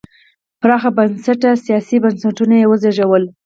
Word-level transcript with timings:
پراخ 0.61 0.83
بنسټه 0.97 1.51
سیاسي 1.65 1.97
بنسټونه 2.03 2.55
یې 2.61 2.69
وزېږول. 2.69 3.23